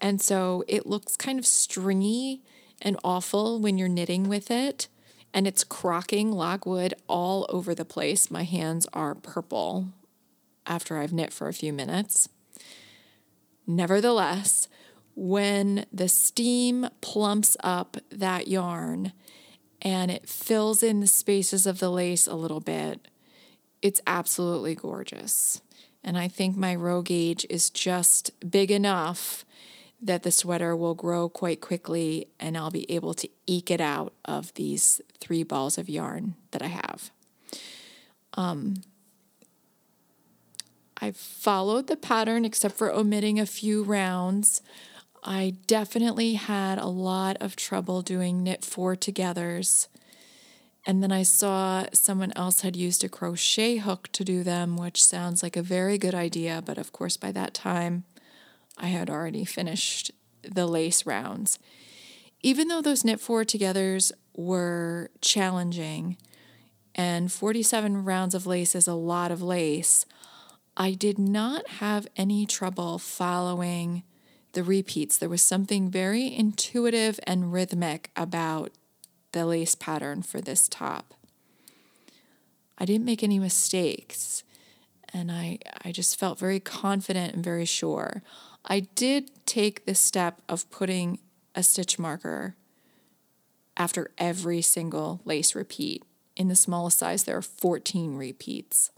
And 0.00 0.20
so 0.20 0.64
it 0.66 0.86
looks 0.86 1.16
kind 1.16 1.38
of 1.38 1.46
stringy 1.46 2.42
and 2.80 2.98
awful 3.04 3.60
when 3.60 3.78
you're 3.78 3.88
knitting 3.88 4.28
with 4.28 4.50
it. 4.50 4.88
And 5.32 5.46
it's 5.46 5.64
crocking 5.64 6.32
logwood 6.32 6.94
all 7.08 7.46
over 7.48 7.74
the 7.74 7.84
place. 7.84 8.30
My 8.30 8.42
hands 8.42 8.86
are 8.92 9.14
purple 9.14 9.86
after 10.66 10.98
I've 10.98 11.12
knit 11.12 11.32
for 11.32 11.48
a 11.48 11.54
few 11.54 11.72
minutes. 11.72 12.28
Nevertheless, 13.66 14.68
when 15.14 15.86
the 15.92 16.08
steam 16.08 16.88
plumps 17.00 17.56
up 17.62 17.96
that 18.10 18.48
yarn 18.48 19.12
and 19.80 20.10
it 20.10 20.28
fills 20.28 20.82
in 20.82 21.00
the 21.00 21.06
spaces 21.06 21.66
of 21.66 21.78
the 21.78 21.90
lace 21.90 22.26
a 22.26 22.34
little 22.34 22.60
bit, 22.60 23.08
it's 23.82 24.00
absolutely 24.06 24.74
gorgeous. 24.74 25.60
And 26.04 26.16
I 26.18 26.28
think 26.28 26.56
my 26.56 26.74
row 26.74 27.02
gauge 27.02 27.46
is 27.50 27.70
just 27.70 28.30
big 28.48 28.70
enough 28.70 29.44
that 30.00 30.24
the 30.24 30.32
sweater 30.32 30.74
will 30.74 30.94
grow 30.94 31.28
quite 31.28 31.60
quickly 31.60 32.26
and 32.40 32.56
I'll 32.56 32.72
be 32.72 32.90
able 32.90 33.14
to 33.14 33.28
eke 33.46 33.70
it 33.70 33.80
out 33.80 34.12
of 34.24 34.52
these 34.54 35.00
three 35.20 35.44
balls 35.44 35.78
of 35.78 35.88
yarn 35.88 36.34
that 36.50 36.62
I 36.62 36.66
have. 36.66 37.12
Um, 38.34 38.82
I've 41.02 41.16
followed 41.16 41.88
the 41.88 41.96
pattern 41.96 42.44
except 42.44 42.76
for 42.76 42.92
omitting 42.92 43.40
a 43.40 43.44
few 43.44 43.82
rounds. 43.82 44.62
I 45.24 45.56
definitely 45.66 46.34
had 46.34 46.78
a 46.78 46.86
lot 46.86 47.36
of 47.40 47.56
trouble 47.56 48.02
doing 48.02 48.44
knit 48.44 48.64
four 48.64 48.94
togethers. 48.94 49.88
And 50.86 51.02
then 51.02 51.10
I 51.10 51.24
saw 51.24 51.86
someone 51.92 52.32
else 52.36 52.60
had 52.60 52.76
used 52.76 53.02
a 53.02 53.08
crochet 53.08 53.78
hook 53.78 54.10
to 54.12 54.22
do 54.22 54.44
them, 54.44 54.76
which 54.76 55.04
sounds 55.04 55.42
like 55.42 55.56
a 55.56 55.62
very 55.62 55.98
good 55.98 56.14
idea. 56.14 56.62
But 56.64 56.78
of 56.78 56.92
course, 56.92 57.16
by 57.16 57.32
that 57.32 57.52
time, 57.52 58.04
I 58.78 58.86
had 58.86 59.10
already 59.10 59.44
finished 59.44 60.12
the 60.42 60.68
lace 60.68 61.04
rounds. 61.04 61.58
Even 62.42 62.68
though 62.68 62.80
those 62.80 63.04
knit 63.04 63.18
four 63.18 63.44
togethers 63.44 64.12
were 64.36 65.10
challenging, 65.20 66.16
and 66.94 67.32
47 67.32 68.04
rounds 68.04 68.36
of 68.36 68.46
lace 68.46 68.76
is 68.76 68.86
a 68.86 68.94
lot 68.94 69.32
of 69.32 69.42
lace, 69.42 70.06
I 70.76 70.92
did 70.92 71.18
not 71.18 71.68
have 71.68 72.06
any 72.16 72.46
trouble 72.46 72.98
following 72.98 74.02
the 74.52 74.62
repeats. 74.62 75.16
There 75.16 75.28
was 75.28 75.42
something 75.42 75.90
very 75.90 76.34
intuitive 76.34 77.20
and 77.24 77.52
rhythmic 77.52 78.10
about 78.16 78.72
the 79.32 79.46
lace 79.46 79.74
pattern 79.74 80.22
for 80.22 80.40
this 80.40 80.68
top. 80.68 81.14
I 82.78 82.84
didn't 82.84 83.04
make 83.04 83.22
any 83.22 83.38
mistakes 83.38 84.44
and 85.12 85.30
I, 85.30 85.58
I 85.84 85.92
just 85.92 86.18
felt 86.18 86.38
very 86.38 86.60
confident 86.60 87.34
and 87.34 87.44
very 87.44 87.66
sure. 87.66 88.22
I 88.64 88.80
did 88.80 89.30
take 89.46 89.84
the 89.84 89.94
step 89.94 90.40
of 90.48 90.70
putting 90.70 91.18
a 91.54 91.62
stitch 91.62 91.98
marker 91.98 92.56
after 93.76 94.10
every 94.16 94.62
single 94.62 95.20
lace 95.24 95.54
repeat. 95.54 96.02
In 96.34 96.48
the 96.48 96.56
smallest 96.56 96.98
size, 96.98 97.24
there 97.24 97.36
are 97.36 97.42
14 97.42 98.16
repeats. 98.16 98.90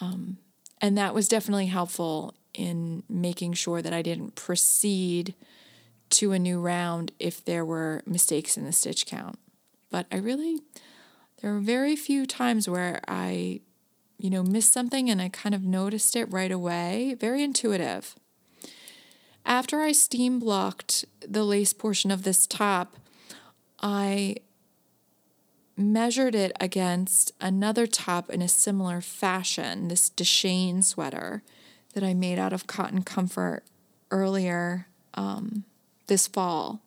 Um, 0.00 0.38
and 0.80 0.96
that 0.96 1.14
was 1.14 1.28
definitely 1.28 1.66
helpful 1.66 2.34
in 2.54 3.02
making 3.08 3.52
sure 3.52 3.82
that 3.82 3.92
I 3.92 4.02
didn't 4.02 4.34
proceed 4.34 5.34
to 6.10 6.32
a 6.32 6.38
new 6.38 6.60
round 6.60 7.12
if 7.18 7.44
there 7.44 7.64
were 7.64 8.02
mistakes 8.06 8.56
in 8.56 8.64
the 8.64 8.72
stitch 8.72 9.06
count. 9.06 9.38
But 9.90 10.06
I 10.10 10.16
really, 10.16 10.60
there 11.40 11.54
are 11.54 11.60
very 11.60 11.96
few 11.96 12.26
times 12.26 12.68
where 12.68 13.00
I, 13.06 13.60
you 14.18 14.30
know, 14.30 14.42
missed 14.42 14.72
something 14.72 15.10
and 15.10 15.20
I 15.20 15.28
kind 15.28 15.54
of 15.54 15.62
noticed 15.62 16.16
it 16.16 16.32
right 16.32 16.50
away. 16.50 17.16
Very 17.18 17.42
intuitive. 17.42 18.14
After 19.44 19.80
I 19.80 19.92
steam 19.92 20.38
blocked 20.38 21.04
the 21.26 21.44
lace 21.44 21.72
portion 21.72 22.10
of 22.10 22.22
this 22.22 22.46
top, 22.46 22.96
I 23.80 24.36
measured 25.78 26.34
it 26.34 26.52
against 26.60 27.32
another 27.40 27.86
top 27.86 28.28
in 28.30 28.42
a 28.42 28.48
similar 28.48 29.00
fashion, 29.00 29.88
this 29.88 30.10
Deshane 30.10 30.82
sweater 30.82 31.42
that 31.94 32.02
I 32.02 32.14
made 32.14 32.38
out 32.38 32.52
of 32.52 32.66
cotton 32.66 33.02
comfort 33.02 33.62
earlier 34.10 34.88
um, 35.14 35.64
this 36.06 36.26
fall. 36.26 36.80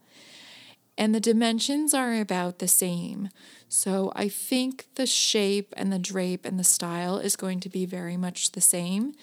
And 0.97 1.15
the 1.15 1.19
dimensions 1.19 1.93
are 1.93 2.19
about 2.19 2.59
the 2.59 2.67
same. 2.67 3.29
So 3.69 4.11
I 4.15 4.27
think 4.27 4.85
the 4.95 5.07
shape 5.07 5.73
and 5.77 5.91
the 5.91 5.99
drape 5.99 6.45
and 6.45 6.59
the 6.59 6.63
style 6.63 7.17
is 7.17 7.35
going 7.35 7.59
to 7.61 7.69
be 7.69 7.85
very 7.85 8.17
much 8.17 8.51
the 8.51 8.61
same. 8.61 9.13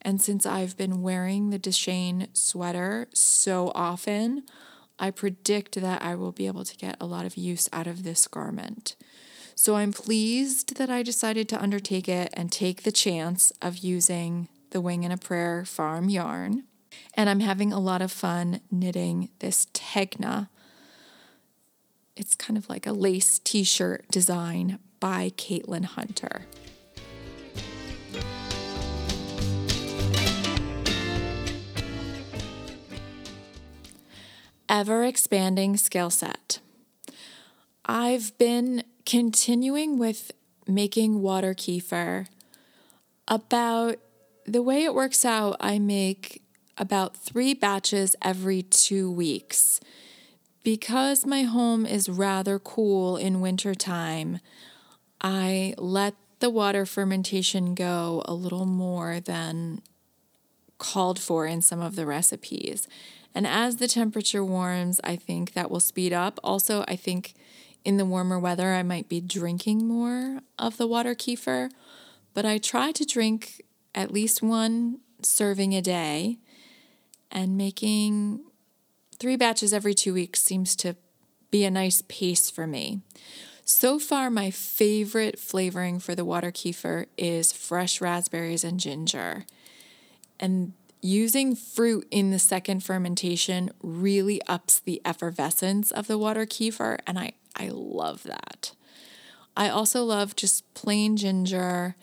And 0.00 0.22
since 0.22 0.46
I've 0.46 0.76
been 0.76 1.02
wearing 1.02 1.50
the 1.50 1.58
Deshane 1.58 2.28
sweater 2.32 3.08
so 3.12 3.70
often, 3.74 4.44
I 4.98 5.10
predict 5.10 5.80
that 5.80 6.02
I 6.02 6.14
will 6.14 6.32
be 6.32 6.46
able 6.46 6.64
to 6.64 6.76
get 6.76 6.96
a 7.00 7.06
lot 7.06 7.26
of 7.26 7.36
use 7.36 7.68
out 7.72 7.86
of 7.86 8.02
this 8.02 8.26
garment. 8.26 8.96
So 9.54 9.76
I'm 9.76 9.92
pleased 9.92 10.76
that 10.76 10.90
I 10.90 11.02
decided 11.02 11.48
to 11.48 11.60
undertake 11.60 12.08
it 12.08 12.30
and 12.32 12.50
take 12.50 12.82
the 12.82 12.92
chance 12.92 13.52
of 13.60 13.78
using 13.78 14.48
the 14.70 14.80
Wing 14.80 15.04
and 15.04 15.12
a 15.12 15.16
Prayer 15.16 15.64
farm 15.64 16.08
yarn. 16.08 16.64
And 17.14 17.28
I'm 17.28 17.40
having 17.40 17.72
a 17.72 17.80
lot 17.80 18.02
of 18.02 18.12
fun 18.12 18.60
knitting 18.70 19.30
this 19.40 19.66
Tegna. 19.74 20.48
It's 22.16 22.34
kind 22.34 22.56
of 22.56 22.68
like 22.68 22.86
a 22.86 22.92
lace 22.92 23.38
t 23.38 23.64
shirt 23.64 24.08
design 24.10 24.78
by 25.00 25.30
Caitlin 25.30 25.84
Hunter. 25.84 26.46
Ever 34.68 35.04
expanding 35.04 35.76
skill 35.78 36.10
set. 36.10 36.60
I've 37.86 38.36
been 38.36 38.84
continuing 39.06 39.98
with 39.98 40.32
making 40.66 41.22
water 41.22 41.54
kefir. 41.54 42.26
About 43.26 43.96
the 44.44 44.60
way 44.60 44.84
it 44.84 44.94
works 44.94 45.24
out, 45.24 45.56
I 45.58 45.78
make 45.78 46.42
about 46.76 47.16
three 47.16 47.54
batches 47.54 48.14
every 48.20 48.62
two 48.62 49.10
weeks. 49.10 49.80
Because 50.62 51.24
my 51.24 51.44
home 51.44 51.86
is 51.86 52.10
rather 52.10 52.58
cool 52.58 53.16
in 53.16 53.40
wintertime, 53.40 54.38
I 55.20 55.74
let 55.78 56.14
the 56.40 56.50
water 56.50 56.84
fermentation 56.84 57.74
go 57.74 58.22
a 58.26 58.34
little 58.34 58.66
more 58.66 59.18
than 59.18 59.80
called 60.76 61.18
for 61.18 61.46
in 61.46 61.62
some 61.62 61.80
of 61.80 61.96
the 61.96 62.06
recipes. 62.06 62.86
And 63.34 63.46
as 63.46 63.76
the 63.76 63.88
temperature 63.88 64.44
warms, 64.44 65.00
I 65.04 65.16
think 65.16 65.52
that 65.52 65.70
will 65.70 65.80
speed 65.80 66.12
up. 66.12 66.40
Also, 66.42 66.84
I 66.88 66.96
think 66.96 67.34
in 67.84 67.96
the 67.96 68.04
warmer 68.04 68.38
weather, 68.38 68.74
I 68.74 68.82
might 68.82 69.08
be 69.08 69.20
drinking 69.20 69.86
more 69.86 70.40
of 70.58 70.76
the 70.76 70.86
water 70.86 71.14
kefir, 71.14 71.70
but 72.34 72.44
I 72.44 72.58
try 72.58 72.92
to 72.92 73.04
drink 73.04 73.62
at 73.94 74.12
least 74.12 74.42
one 74.42 74.98
serving 75.22 75.74
a 75.74 75.82
day, 75.82 76.38
and 77.30 77.56
making 77.56 78.40
three 79.18 79.36
batches 79.36 79.72
every 79.72 79.94
two 79.94 80.14
weeks 80.14 80.40
seems 80.40 80.76
to 80.76 80.96
be 81.50 81.64
a 81.64 81.70
nice 81.70 82.02
pace 82.08 82.50
for 82.50 82.66
me. 82.66 83.00
So 83.64 83.98
far, 83.98 84.30
my 84.30 84.50
favorite 84.50 85.38
flavoring 85.38 85.98
for 85.98 86.14
the 86.14 86.24
water 86.24 86.50
kefir 86.50 87.06
is 87.18 87.52
fresh 87.52 88.00
raspberries 88.00 88.64
and 88.64 88.80
ginger. 88.80 89.44
And 90.40 90.72
using 91.00 91.54
fruit 91.54 92.06
in 92.10 92.30
the 92.30 92.38
second 92.38 92.82
fermentation 92.82 93.70
really 93.82 94.40
ups 94.48 94.80
the 94.80 95.00
effervescence 95.04 95.90
of 95.90 96.06
the 96.06 96.18
water 96.18 96.46
kefir, 96.46 96.98
and 97.06 97.18
I, 97.18 97.32
I 97.56 97.68
love 97.72 98.24
that. 98.24 98.72
I 99.56 99.68
also 99.68 100.04
love 100.04 100.36
just 100.36 100.72
plain 100.74 101.16
ginger 101.16 101.96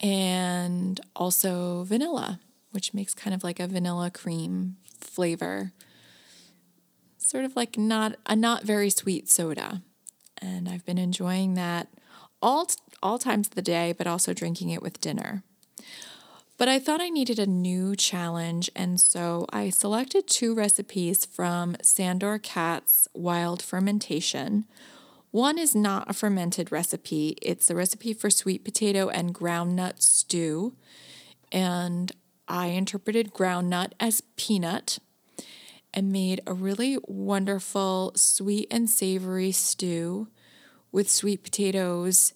and 0.00 1.00
also 1.14 1.84
vanilla, 1.84 2.40
which 2.72 2.94
makes 2.94 3.14
kind 3.14 3.34
of 3.34 3.44
like 3.44 3.60
a 3.60 3.66
vanilla 3.66 4.10
cream 4.10 4.76
flavor. 4.98 5.72
Sort 7.16 7.44
of 7.44 7.56
like 7.56 7.76
not 7.76 8.16
a 8.26 8.34
not 8.34 8.64
very 8.64 8.90
sweet 8.90 9.28
soda. 9.28 9.82
And 10.40 10.68
I've 10.68 10.86
been 10.86 10.98
enjoying 10.98 11.54
that 11.54 11.88
all 12.40 12.66
all 13.02 13.18
times 13.18 13.48
of 13.48 13.54
the 13.54 13.62
day, 13.62 13.94
but 13.96 14.06
also 14.06 14.32
drinking 14.32 14.70
it 14.70 14.82
with 14.82 15.00
dinner. 15.00 15.42
But 16.58 16.68
I 16.68 16.80
thought 16.80 17.00
I 17.00 17.08
needed 17.08 17.38
a 17.38 17.46
new 17.46 17.94
challenge, 17.94 18.68
and 18.74 19.00
so 19.00 19.46
I 19.52 19.70
selected 19.70 20.26
two 20.26 20.54
recipes 20.56 21.24
from 21.24 21.76
Sandor 21.82 22.40
Katz 22.40 23.06
Wild 23.14 23.62
Fermentation. 23.62 24.64
One 25.30 25.56
is 25.56 25.76
not 25.76 26.10
a 26.10 26.12
fermented 26.12 26.72
recipe, 26.72 27.36
it's 27.40 27.70
a 27.70 27.76
recipe 27.76 28.12
for 28.12 28.28
sweet 28.28 28.64
potato 28.64 29.08
and 29.08 29.32
groundnut 29.32 30.02
stew. 30.02 30.74
And 31.52 32.10
I 32.48 32.68
interpreted 32.68 33.32
groundnut 33.32 33.92
as 34.00 34.22
peanut 34.36 34.98
and 35.94 36.10
made 36.10 36.40
a 36.44 36.54
really 36.54 36.98
wonderful 37.06 38.12
sweet 38.16 38.66
and 38.68 38.90
savory 38.90 39.52
stew 39.52 40.26
with 40.90 41.08
sweet 41.08 41.44
potatoes 41.44 42.32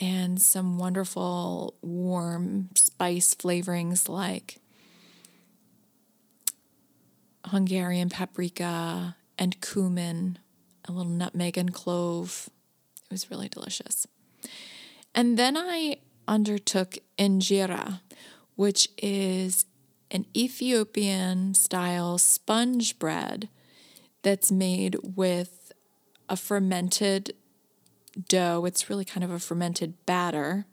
and 0.00 0.40
some 0.40 0.78
wonderful 0.78 1.74
warm 1.82 2.70
spice 2.74 3.34
flavorings 3.34 4.08
like 4.08 4.58
Hungarian 7.46 8.08
paprika 8.08 9.16
and 9.38 9.60
cumin, 9.60 10.38
a 10.86 10.92
little 10.92 11.10
nutmeg 11.10 11.58
and 11.58 11.72
clove. 11.72 12.48
It 13.10 13.12
was 13.12 13.30
really 13.30 13.48
delicious. 13.48 14.06
And 15.14 15.38
then 15.38 15.56
I 15.56 15.96
undertook 16.26 16.98
injera, 17.18 18.00
which 18.56 18.88
is 18.98 19.66
an 20.10 20.26
Ethiopian 20.36 21.54
style 21.54 22.18
sponge 22.18 22.98
bread 22.98 23.48
that's 24.22 24.52
made 24.52 24.96
with 25.02 25.72
a 26.28 26.36
fermented 26.36 27.34
dough. 28.28 28.64
It's 28.64 28.88
really 28.88 29.04
kind 29.04 29.24
of 29.24 29.30
a 29.30 29.38
fermented 29.38 29.94
batter 30.06 30.66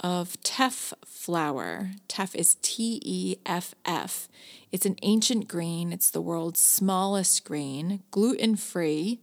of 0.00 0.40
teff 0.42 0.92
flour. 1.06 1.92
Teff 2.08 2.34
is 2.34 2.56
T 2.62 3.00
E 3.02 3.36
F 3.46 3.74
F. 3.84 4.28
It's 4.70 4.84
an 4.84 4.96
ancient 5.02 5.48
grain, 5.48 5.92
it's 5.92 6.10
the 6.10 6.20
world's 6.20 6.60
smallest 6.60 7.44
grain, 7.44 8.02
gluten 8.10 8.56
free, 8.56 9.20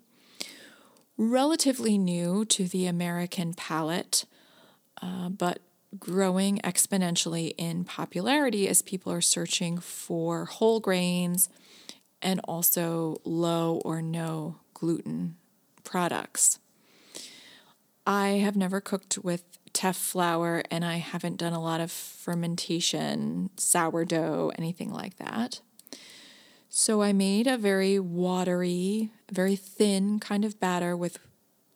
relatively 1.18 1.98
new 1.98 2.46
to 2.46 2.68
the 2.68 2.88
American 2.88 3.54
palate, 3.54 4.26
uh, 5.02 5.30
but 5.30 5.60
growing 6.00 6.58
exponentially 6.60 7.54
in 7.58 7.84
popularity 7.84 8.68
as 8.68 8.82
people 8.82 9.12
are 9.12 9.22
searching 9.22 9.78
for 9.78 10.46
whole 10.46 10.80
grains 10.80 11.50
and 12.22 12.40
also 12.46 13.20
low 13.26 13.82
or 13.84 14.02
no 14.02 14.56
gluten 14.74 15.36
products. 15.84 16.60
I 18.06 18.30
have 18.30 18.56
never 18.56 18.82
cooked 18.82 19.20
with 19.20 19.44
teff 19.74 19.96
flour 19.96 20.64
and 20.72 20.84
I 20.84 20.98
haven't 20.98 21.38
done 21.38 21.54
a 21.54 21.62
lot 21.62 21.82
of 21.82 21.92
fermentation, 21.92 23.50
sourdough, 23.58 24.52
anything 24.58 24.92
like 24.92 25.18
that. 25.18 25.62
So 26.70 27.02
I 27.02 27.14
made 27.14 27.48
a 27.48 27.58
very 27.58 28.00
watery, 28.00 29.12
very 29.32 29.56
thin 29.56 30.20
kind 30.20 30.46
of 30.46 30.60
batter 30.60 30.96
with 30.96 31.20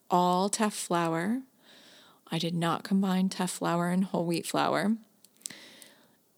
all 0.10 0.50
teff 0.50 0.74
flour. 0.74 1.42
I 2.32 2.40
did 2.40 2.56
not 2.56 2.84
combine 2.84 3.30
teff 3.30 3.52
flour 3.52 3.90
and 3.90 4.06
whole 4.06 4.26
wheat 4.26 4.48
flour. 4.48 4.96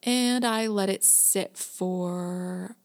And 0.03 0.45
I 0.45 0.67
let 0.67 0.89
it 0.89 1.03
sit 1.03 1.57
for 1.57 2.75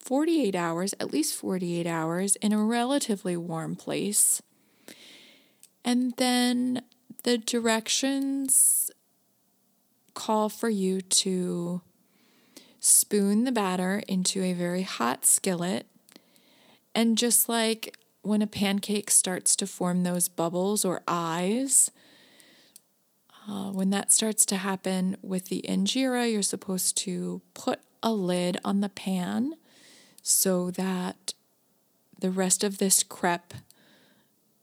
48 0.00 0.54
hours, 0.54 0.94
at 1.00 1.12
least 1.12 1.34
48 1.34 1.86
hours, 1.86 2.36
in 2.36 2.52
a 2.52 2.62
relatively 2.62 3.36
warm 3.36 3.74
place. 3.74 4.42
And 5.86 6.14
then 6.16 6.82
the 7.22 7.38
directions 7.38 8.90
call 10.14 10.48
for 10.48 10.68
you 10.68 11.00
to 11.00 11.80
spoon 12.80 13.44
the 13.44 13.52
batter 13.52 14.02
into 14.08 14.42
a 14.42 14.52
very 14.52 14.82
hot 14.82 15.24
skillet. 15.24 15.86
And 16.92 17.16
just 17.16 17.48
like 17.48 17.96
when 18.22 18.42
a 18.42 18.48
pancake 18.48 19.12
starts 19.12 19.54
to 19.56 19.66
form 19.66 20.02
those 20.02 20.28
bubbles 20.28 20.84
or 20.84 21.02
eyes, 21.06 21.92
uh, 23.48 23.70
when 23.70 23.90
that 23.90 24.10
starts 24.10 24.44
to 24.46 24.56
happen 24.56 25.16
with 25.22 25.46
the 25.46 25.64
injera, 25.68 26.30
you're 26.30 26.42
supposed 26.42 26.96
to 26.98 27.42
put 27.54 27.78
a 28.02 28.12
lid 28.12 28.58
on 28.64 28.80
the 28.80 28.88
pan 28.88 29.52
so 30.20 30.72
that 30.72 31.34
the 32.18 32.30
rest 32.30 32.64
of 32.64 32.78
this 32.78 33.04
crepe 33.04 33.54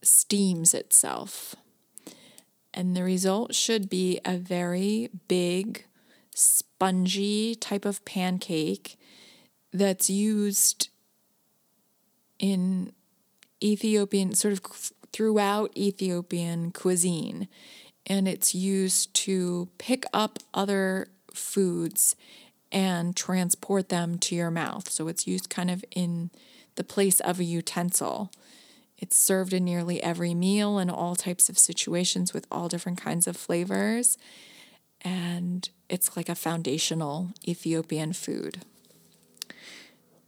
steams 0.03 0.73
itself. 0.73 1.55
And 2.73 2.95
the 2.95 3.03
result 3.03 3.53
should 3.53 3.89
be 3.89 4.19
a 4.25 4.37
very 4.37 5.09
big, 5.27 5.85
spongy 6.33 7.55
type 7.55 7.85
of 7.85 8.03
pancake 8.05 8.97
that's 9.71 10.09
used 10.09 10.89
in 12.39 12.91
Ethiopian, 13.63 14.33
sort 14.33 14.53
of 14.53 14.91
throughout 15.11 15.75
Ethiopian 15.77 16.71
cuisine. 16.71 17.47
And 18.05 18.27
it's 18.27 18.53
used 18.53 19.13
to 19.15 19.69
pick 19.77 20.03
up 20.11 20.39
other 20.53 21.07
foods 21.33 22.15
and 22.71 23.15
transport 23.15 23.89
them 23.89 24.17
to 24.17 24.35
your 24.35 24.51
mouth. 24.51 24.89
So 24.89 25.07
it's 25.07 25.27
used 25.27 25.49
kind 25.49 25.69
of 25.69 25.85
in 25.91 26.31
the 26.75 26.83
place 26.83 27.19
of 27.19 27.39
a 27.39 27.43
utensil. 27.43 28.31
It's 29.03 29.17
served 29.17 29.51
in 29.51 29.65
nearly 29.65 30.01
every 30.01 30.33
meal 30.33 30.79
in 30.79 30.89
all 30.89 31.17
types 31.17 31.49
of 31.49 31.59
situations 31.59 32.33
with 32.33 32.47
all 32.49 32.69
different 32.69 32.97
kinds 32.97 33.27
of 33.27 33.35
flavors. 33.35 34.17
And 35.01 35.69
it's 35.89 36.15
like 36.15 36.29
a 36.29 36.35
foundational 36.35 37.31
Ethiopian 37.45 38.13
food. 38.13 38.61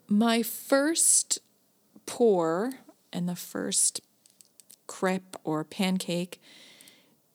My 0.09 0.43
first 0.43 1.39
pour 2.05 2.73
and 3.13 3.29
the 3.29 3.35
first 3.37 4.01
crepe 4.87 5.37
or 5.45 5.63
pancake 5.63 6.41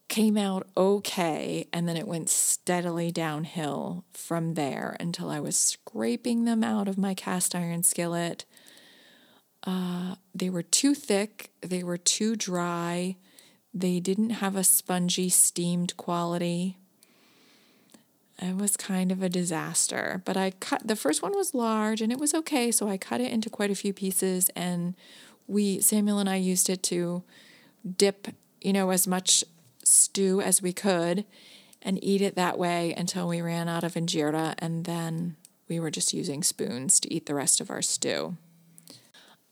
came 0.08 0.36
out 0.36 0.68
okay, 0.76 1.66
and 1.72 1.88
then 1.88 1.96
it 1.96 2.06
went 2.06 2.28
steadily 2.28 3.10
downhill 3.10 4.04
from 4.12 4.52
there 4.52 4.94
until 5.00 5.30
I 5.30 5.40
was 5.40 5.56
scraping 5.56 6.44
them 6.44 6.62
out 6.62 6.86
of 6.86 6.98
my 6.98 7.14
cast 7.14 7.54
iron 7.54 7.82
skillet 7.82 8.44
uh, 9.64 10.14
they 10.34 10.50
were 10.50 10.62
too 10.62 10.94
thick, 10.94 11.50
they 11.60 11.82
were 11.82 11.98
too 11.98 12.36
dry, 12.36 13.16
they 13.74 14.00
didn't 14.00 14.30
have 14.30 14.56
a 14.56 14.64
spongy, 14.64 15.28
steamed 15.28 15.96
quality. 15.96 16.76
It 18.38 18.56
was 18.56 18.76
kind 18.76 19.12
of 19.12 19.22
a 19.22 19.28
disaster, 19.28 20.22
but 20.24 20.36
I 20.36 20.52
cut 20.52 20.86
the 20.86 20.96
first 20.96 21.22
one 21.22 21.36
was 21.36 21.54
large 21.54 22.00
and 22.00 22.10
it 22.10 22.18
was 22.18 22.32
okay, 22.34 22.70
so 22.70 22.88
I 22.88 22.96
cut 22.96 23.20
it 23.20 23.30
into 23.30 23.50
quite 23.50 23.70
a 23.70 23.74
few 23.74 23.92
pieces 23.92 24.50
and 24.56 24.94
we 25.46 25.80
Samuel 25.80 26.18
and 26.18 26.28
I 26.28 26.36
used 26.36 26.70
it 26.70 26.82
to 26.84 27.22
dip, 27.96 28.28
you 28.62 28.72
know, 28.72 28.90
as 28.90 29.06
much 29.06 29.44
stew 29.84 30.40
as 30.40 30.62
we 30.62 30.72
could 30.72 31.26
and 31.82 32.02
eat 32.02 32.22
it 32.22 32.34
that 32.36 32.58
way 32.58 32.94
until 32.96 33.28
we 33.28 33.42
ran 33.42 33.68
out 33.68 33.84
of 33.84 33.94
injera 33.94 34.54
and 34.58 34.84
then 34.84 35.36
we 35.68 35.78
were 35.78 35.90
just 35.90 36.14
using 36.14 36.42
spoons 36.42 36.98
to 37.00 37.12
eat 37.12 37.26
the 37.26 37.34
rest 37.34 37.60
of 37.60 37.70
our 37.70 37.82
stew. 37.82 38.36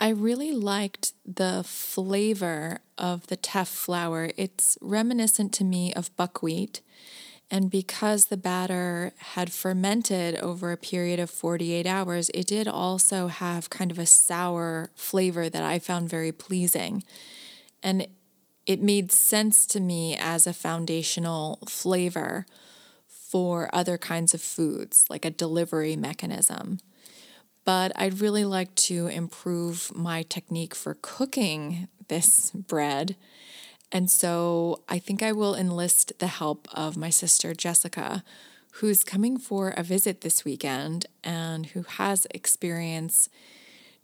I 0.00 0.10
really 0.10 0.52
liked 0.52 1.12
the 1.26 1.64
flavor 1.66 2.80
of 2.96 3.26
the 3.26 3.36
teff 3.36 3.68
flour. 3.68 4.30
It's 4.36 4.78
reminiscent 4.80 5.52
to 5.54 5.64
me 5.64 5.92
of 5.92 6.14
buckwheat. 6.16 6.80
And 7.50 7.70
because 7.70 8.26
the 8.26 8.36
batter 8.36 9.12
had 9.16 9.50
fermented 9.50 10.36
over 10.36 10.70
a 10.70 10.76
period 10.76 11.18
of 11.18 11.30
48 11.30 11.86
hours, 11.86 12.30
it 12.32 12.46
did 12.46 12.68
also 12.68 13.26
have 13.26 13.70
kind 13.70 13.90
of 13.90 13.98
a 13.98 14.06
sour 14.06 14.90
flavor 14.94 15.48
that 15.48 15.62
I 15.62 15.78
found 15.78 16.08
very 16.08 16.30
pleasing. 16.30 17.02
And 17.82 18.06
it 18.66 18.82
made 18.82 19.10
sense 19.10 19.66
to 19.68 19.80
me 19.80 20.16
as 20.16 20.46
a 20.46 20.52
foundational 20.52 21.58
flavor 21.66 22.46
for 23.06 23.68
other 23.72 23.98
kinds 23.98 24.32
of 24.32 24.42
foods, 24.42 25.06
like 25.10 25.24
a 25.24 25.30
delivery 25.30 25.96
mechanism 25.96 26.78
but 27.68 27.92
I'd 27.96 28.22
really 28.22 28.46
like 28.46 28.74
to 28.76 29.08
improve 29.08 29.94
my 29.94 30.22
technique 30.22 30.74
for 30.74 30.96
cooking 31.02 31.88
this 32.08 32.50
bread. 32.52 33.14
And 33.92 34.10
so 34.10 34.84
I 34.88 34.98
think 34.98 35.22
I 35.22 35.32
will 35.32 35.54
enlist 35.54 36.14
the 36.18 36.28
help 36.28 36.66
of 36.72 36.96
my 36.96 37.10
sister 37.10 37.52
Jessica, 37.52 38.24
who's 38.76 39.04
coming 39.04 39.36
for 39.36 39.74
a 39.76 39.82
visit 39.82 40.22
this 40.22 40.46
weekend 40.46 41.04
and 41.22 41.66
who 41.66 41.82
has 41.82 42.26
experience 42.30 43.28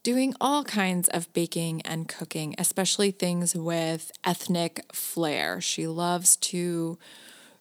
doing 0.03 0.35
all 0.43 0.63
kinds 0.63 1.09
of 1.09 1.33
baking 1.33 1.81
and 1.87 2.07
cooking, 2.07 2.55
especially 2.59 3.13
things 3.13 3.57
with 3.57 4.13
ethnic 4.25 4.85
flair. 4.93 5.63
She 5.63 5.87
loves 5.87 6.37
to 6.53 6.99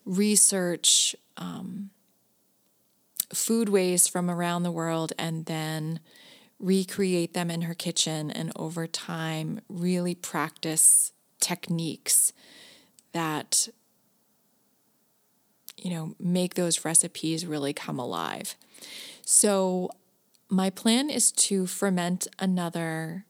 research 0.04 1.16
um, 1.38 1.92
foodways 3.34 4.10
from 4.10 4.30
around 4.30 4.64
the 4.64 4.72
world 4.72 5.14
and 5.18 5.46
then 5.46 6.00
recreate 6.60 7.34
them 7.34 7.52
in 7.52 7.64
her 7.64 7.74
kitchen 7.74 8.32
and 8.32 8.52
over 8.56 8.88
time 8.88 9.60
really 9.68 10.16
practice 10.16 11.12
techniques 11.40 12.32
that 13.12 13.68
you 15.84 15.92
know, 15.92 16.16
make 16.20 16.54
those 16.54 16.86
recipes 16.86 17.46
really 17.46 17.74
come 17.74 18.00
alive. 18.00 18.56
So, 19.26 19.90
my 20.50 20.70
plan 20.70 21.10
is 21.10 21.32
to 21.32 21.66
ferment 21.66 22.28
another 22.40 23.26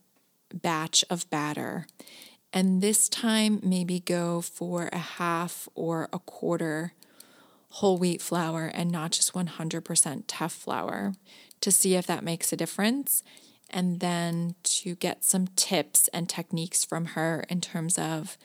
batch 0.54 1.06
of 1.10 1.30
batter. 1.30 1.88
And 2.52 2.82
this 2.82 3.08
time, 3.10 3.60
maybe 3.64 4.00
go 4.00 4.42
for 4.42 4.90
a 4.92 4.98
half 4.98 5.68
or 5.74 6.10
a 6.14 6.20
quarter 6.20 6.94
whole 7.78 7.98
wheat 7.98 8.22
flour 8.22 8.68
and 8.68 8.92
not 8.92 9.12
just 9.12 9.34
100% 9.34 10.24
teff 10.28 10.52
flour 10.52 11.14
to 11.60 11.72
see 11.72 11.96
if 11.96 12.06
that 12.06 12.24
makes 12.24 12.54
a 12.54 12.58
difference. 12.58 13.24
And 13.68 14.00
then 14.00 14.54
to 14.64 14.94
get 14.94 15.24
some 15.24 15.48
tips 15.56 16.08
and 16.10 16.30
techniques 16.30 16.84
from 16.84 17.06
her 17.06 17.46
in 17.50 17.62
terms 17.62 17.98
of 17.98 18.38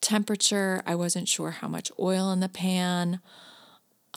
temperature. 0.00 0.82
I 0.86 0.94
wasn't 0.94 1.28
sure 1.28 1.50
how 1.50 1.68
much 1.68 1.92
oil 1.98 2.32
in 2.32 2.40
the 2.40 2.48
pan. 2.48 3.20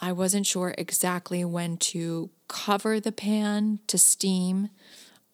I 0.01 0.13
wasn't 0.13 0.45
sure 0.45 0.73
exactly 0.77 1.43
when 1.43 1.75
to 1.77 2.29
cover 2.47 3.01
the 3.01 3.11
pan 3.11 3.79
to 3.87 3.97
steam. 3.97 4.69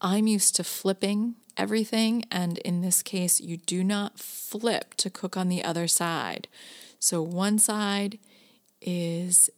I'm 0.02 0.26
used 0.26 0.56
to 0.56 0.64
flipping 0.64 1.36
everything, 1.56 2.26
and 2.32 2.58
in 2.60 2.82
this 2.82 3.04
case, 3.04 3.40
you 3.40 3.58
do 3.58 3.84
not 3.84 4.18
flip 4.18 4.96
to 4.96 5.12
cook 5.12 5.38
on 5.38 5.50
the 5.50 5.64
other 5.64 5.88
side. 5.88 6.48
So 6.98 7.22
one 7.22 7.60
side 7.60 8.18
is 8.84 9.50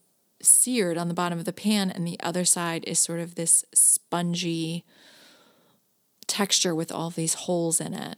seared 0.42 0.98
on 0.98 1.08
the 1.08 1.14
bottom 1.14 1.40
of 1.40 1.46
the 1.46 1.54
pan, 1.54 1.90
and 1.90 2.08
the 2.08 2.20
other 2.22 2.46
side 2.46 2.84
is 2.86 3.00
sort 3.00 3.20
of 3.20 3.36
this 3.36 3.66
spongy 3.74 4.86
texture 6.28 6.76
with 6.76 6.92
all 6.92 7.10
these 7.10 7.34
holes 7.34 7.80
in 7.80 7.94
it. 7.94 8.18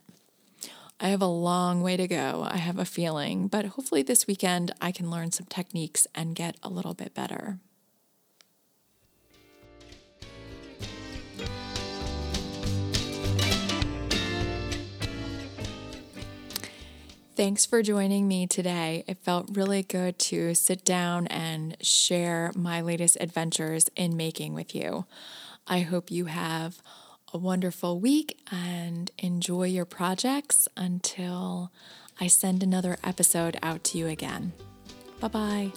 I 1.00 1.10
have 1.10 1.22
a 1.22 1.28
long 1.28 1.82
way 1.82 1.96
to 1.96 2.08
go, 2.08 2.48
I 2.50 2.58
have 2.58 2.80
a 2.80 2.86
feeling, 2.86 3.48
but 3.48 3.66
hopefully 3.66 4.02
this 4.02 4.26
weekend 4.26 4.74
I 4.82 4.92
can 4.92 5.12
learn 5.12 5.32
some 5.32 5.46
techniques 5.48 6.08
and 6.16 6.36
get 6.36 6.58
a 6.64 6.70
little 6.70 6.96
bit 6.96 7.14
better. 7.14 7.60
Thanks 17.38 17.68
for 17.68 17.84
joining 17.84 18.28
me 18.28 18.48
today. 18.48 19.04
It 19.06 19.20
felt 19.20 19.56
really 19.56 19.84
good 19.84 20.18
to 20.18 20.56
sit 20.56 20.84
down 20.84 21.28
and 21.28 21.78
share 21.86 22.52
my 22.56 22.82
latest 22.82 23.16
adventures 23.20 23.92
in 23.96 24.18
making 24.18 24.56
with 24.56 24.74
you. 24.74 25.06
I 25.68 25.82
hope 25.82 26.10
you 26.10 26.26
have 26.26 26.82
a 27.32 27.38
wonderful 27.38 28.00
week 28.00 28.40
and 28.52 29.12
enjoy 29.20 29.68
your 29.68 29.86
projects 29.86 30.68
until 30.76 31.72
I 32.20 32.26
send 32.26 32.64
another 32.64 32.98
episode 33.04 33.60
out 33.62 33.84
to 33.84 34.00
you 34.00 34.08
again. 34.08 34.54
Bye 35.20 35.28
bye. 35.28 35.72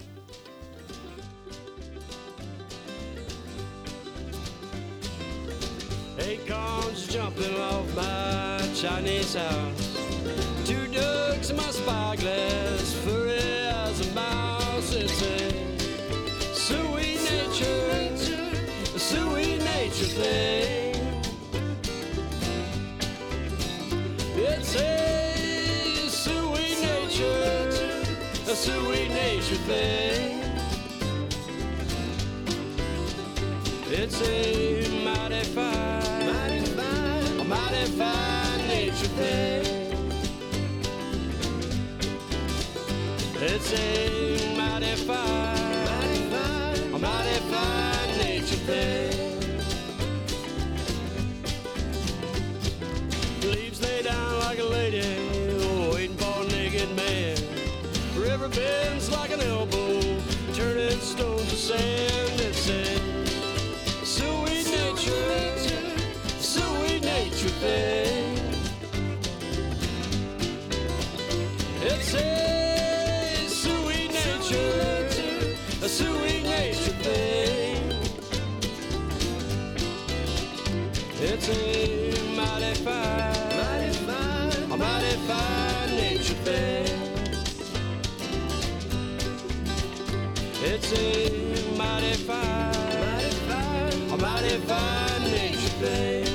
Acorns 6.21 7.07
jumping 7.07 7.57
off 7.59 7.97
my 7.97 8.61
Chinese 8.75 9.35
house. 9.35 9.97
Two 10.67 10.87
ducks 10.89 11.51
in 11.51 11.57
my 11.57 11.71
spyglass, 11.71 12.93
furry 13.05 13.39
as 13.39 14.07
a 14.07 14.15
mouse. 14.15 14.95
It's 14.95 15.23
a 15.23 16.55
sweet 16.55 17.21
nature, 17.25 18.37
a 18.95 18.99
sweet 18.99 19.59
nature 19.65 20.11
thing. 20.21 20.95
It's 24.37 24.77
a 24.77 26.09
sweet 26.11 26.81
nature, 26.83 28.03
a 28.47 28.55
sweet 28.55 29.09
nature 29.09 29.57
thing. 29.69 30.37
It's 33.93 34.23
a 34.23 35.05
mighty 35.05 35.43
fine, 35.45 36.00
a 37.83 38.59
nature 38.69 39.07
thing. 39.17 39.65
It's 43.37 43.73
a 43.73 44.55
mighty 44.57 44.95
fine, 44.97 45.85
mighty 45.87 46.21
fine, 46.31 47.01
mighty 47.01 47.41
fine 47.51 48.19
nature 48.19 48.63
thing. 48.69 49.17
Leaves 53.51 53.81
lay 53.81 54.03
down 54.03 54.39
like 54.41 54.59
a 54.59 54.65
lady, 54.65 55.01
waiting 55.91 56.17
for 56.19 56.43
a 56.43 56.47
naked 56.49 56.95
man. 56.95 57.39
River 58.15 58.49
bends 58.49 59.11
like 59.11 59.31
an 59.31 59.41
elbow, 59.41 60.01
turning 60.53 61.01
stones 61.01 61.49
to 61.49 61.57
sand. 61.57 62.10
It's 67.63 68.55
a 72.15 73.49
sweet 73.49 74.13
nature, 74.13 75.57
a 75.83 75.89
sweet 75.89 76.43
nature 76.45 76.93
thing. 77.05 77.93
It's 81.21 81.49
a 81.51 81.53
mighty 82.35 82.75
fine, 82.83 83.57
mighty 83.59 83.93
fine, 84.07 84.73
a 84.73 84.77
mighty 84.79 85.17
fine 85.29 85.91
nature 85.97 86.35
thing. 86.47 86.99
It's 90.63 90.93
a 90.93 91.75
mighty 91.77 92.15
fine, 92.25 93.01
mighty 93.01 93.31
fine, 93.49 94.11
a 94.13 94.17
mighty 94.17 94.57
fine 94.61 95.23
nature 95.31 95.75
thing. 95.85 96.30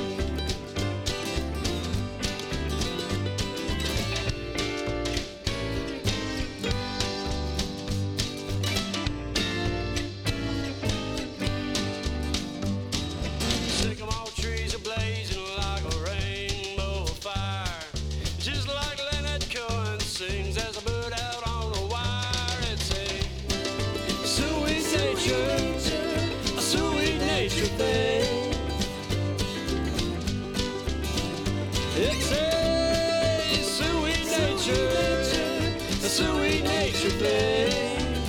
Sweet 37.09 37.21
nature. 37.21 38.25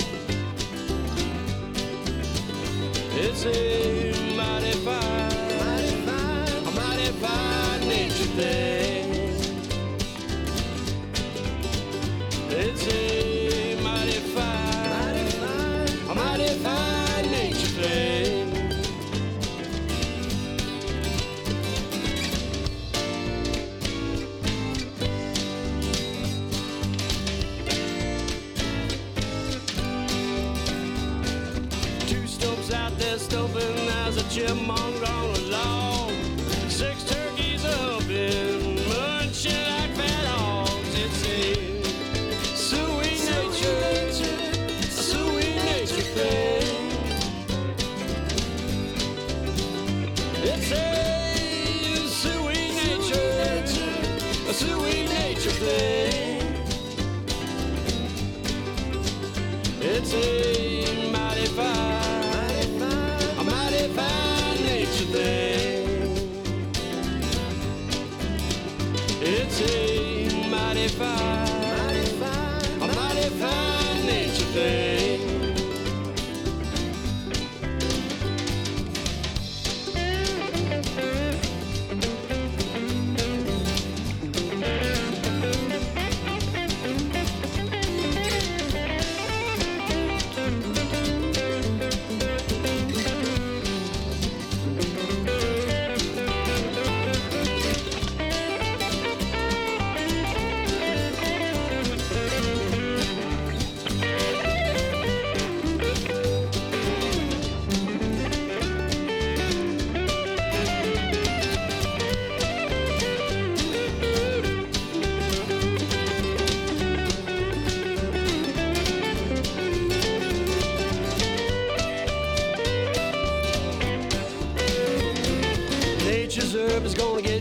It's 3.18 3.46
a 3.46 3.95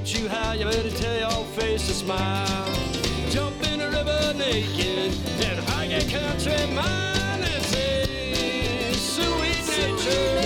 teach 0.05 0.19
you 0.19 0.29
high. 0.29 0.55
you 0.55 0.65
better 0.65 0.91
tell 0.91 1.17
your 1.17 1.45
face 1.57 1.87
to 1.87 1.93
smile. 1.93 2.65
Jump 3.29 3.55
in 3.67 3.79
the 3.79 3.89
river 3.89 4.33
naked 4.37 5.13
and 5.43 5.59
hike 5.69 5.91
a 5.91 6.01
country 6.11 6.65
mile. 6.73 7.41
It's 7.41 7.75
a 7.75 8.93
sweet 8.93 9.65
nature, 9.67 10.37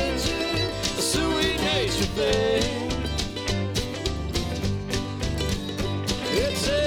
a 0.97 1.01
sweet 1.01 1.59
nature 1.61 2.09
thing. 2.17 2.91
It's 6.31 6.67
a 6.67 6.81